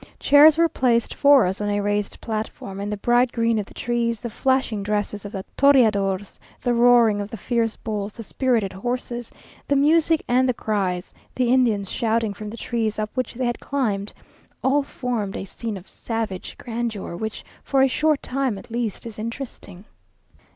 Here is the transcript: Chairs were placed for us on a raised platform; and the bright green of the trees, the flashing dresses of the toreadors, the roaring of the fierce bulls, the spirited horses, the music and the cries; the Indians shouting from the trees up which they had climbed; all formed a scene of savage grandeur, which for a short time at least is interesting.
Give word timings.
Chairs 0.19 0.57
were 0.57 0.67
placed 0.67 1.13
for 1.13 1.45
us 1.45 1.61
on 1.61 1.69
a 1.69 1.79
raised 1.79 2.19
platform; 2.21 2.79
and 2.79 2.91
the 2.91 2.97
bright 2.97 3.31
green 3.31 3.59
of 3.59 3.67
the 3.67 3.73
trees, 3.75 4.19
the 4.19 4.31
flashing 4.31 4.81
dresses 4.81 5.25
of 5.25 5.31
the 5.31 5.45
toreadors, 5.55 6.39
the 6.59 6.73
roaring 6.73 7.21
of 7.21 7.29
the 7.29 7.37
fierce 7.37 7.75
bulls, 7.75 8.13
the 8.13 8.23
spirited 8.23 8.73
horses, 8.73 9.31
the 9.67 9.75
music 9.75 10.23
and 10.27 10.49
the 10.49 10.55
cries; 10.55 11.13
the 11.35 11.53
Indians 11.53 11.87
shouting 11.91 12.33
from 12.33 12.49
the 12.49 12.57
trees 12.57 12.97
up 12.97 13.11
which 13.15 13.35
they 13.35 13.45
had 13.45 13.59
climbed; 13.59 14.11
all 14.63 14.81
formed 14.81 15.35
a 15.37 15.45
scene 15.45 15.77
of 15.77 15.87
savage 15.87 16.57
grandeur, 16.57 17.15
which 17.15 17.45
for 17.63 17.83
a 17.83 17.87
short 17.87 18.23
time 18.23 18.57
at 18.57 18.71
least 18.71 19.05
is 19.05 19.19
interesting. 19.19 19.85